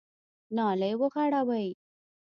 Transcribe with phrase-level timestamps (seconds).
[0.55, 1.67] نالۍ وغوړوئ!